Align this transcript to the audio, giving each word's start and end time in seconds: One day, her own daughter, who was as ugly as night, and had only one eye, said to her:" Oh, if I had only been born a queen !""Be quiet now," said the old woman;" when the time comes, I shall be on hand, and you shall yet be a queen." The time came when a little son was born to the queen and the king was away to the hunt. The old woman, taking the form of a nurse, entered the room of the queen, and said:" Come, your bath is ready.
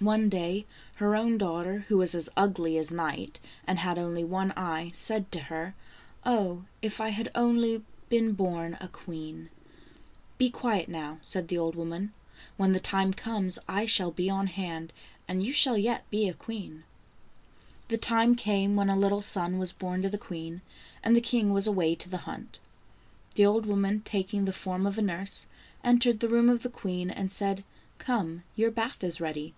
One 0.00 0.28
day, 0.28 0.66
her 0.96 1.14
own 1.14 1.38
daughter, 1.38 1.84
who 1.86 1.96
was 1.96 2.12
as 2.16 2.28
ugly 2.36 2.76
as 2.76 2.90
night, 2.90 3.38
and 3.68 3.78
had 3.78 4.00
only 4.00 4.24
one 4.24 4.50
eye, 4.56 4.90
said 4.92 5.30
to 5.30 5.38
her:" 5.42 5.76
Oh, 6.26 6.64
if 6.82 7.00
I 7.00 7.10
had 7.10 7.30
only 7.36 7.84
been 8.08 8.32
born 8.32 8.76
a 8.80 8.88
queen 8.88 9.48
!""Be 10.38 10.50
quiet 10.50 10.88
now," 10.88 11.20
said 11.22 11.46
the 11.46 11.58
old 11.58 11.76
woman;" 11.76 12.12
when 12.56 12.72
the 12.72 12.80
time 12.80 13.14
comes, 13.14 13.60
I 13.68 13.86
shall 13.86 14.10
be 14.10 14.28
on 14.28 14.48
hand, 14.48 14.92
and 15.28 15.44
you 15.46 15.52
shall 15.52 15.78
yet 15.78 16.02
be 16.10 16.28
a 16.28 16.34
queen." 16.34 16.82
The 17.86 17.96
time 17.96 18.34
came 18.34 18.74
when 18.74 18.90
a 18.90 18.96
little 18.96 19.22
son 19.22 19.56
was 19.56 19.70
born 19.70 20.02
to 20.02 20.10
the 20.10 20.18
queen 20.18 20.62
and 21.04 21.14
the 21.14 21.20
king 21.20 21.52
was 21.52 21.68
away 21.68 21.94
to 21.94 22.08
the 22.08 22.16
hunt. 22.26 22.58
The 23.36 23.46
old 23.46 23.66
woman, 23.66 24.02
taking 24.04 24.46
the 24.46 24.52
form 24.52 24.84
of 24.84 24.98
a 24.98 25.02
nurse, 25.02 25.46
entered 25.84 26.18
the 26.18 26.28
room 26.28 26.48
of 26.48 26.64
the 26.64 26.70
queen, 26.70 27.08
and 27.08 27.30
said:" 27.30 27.62
Come, 27.98 28.42
your 28.56 28.72
bath 28.72 29.04
is 29.04 29.20
ready. 29.20 29.54